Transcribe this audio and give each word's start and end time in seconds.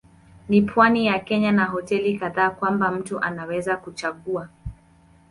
Ni 0.49 0.61
pwani 0.61 1.05
ya 1.05 1.19
Kenya 1.19 1.51
na 1.51 1.65
hoteli 1.65 2.19
kadhaa 2.19 2.49
kwamba 2.49 2.91
mtu 2.91 3.19
anaweza 3.19 3.77
kuchagua. 3.77 4.49